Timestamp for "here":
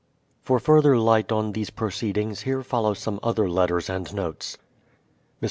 2.41-2.63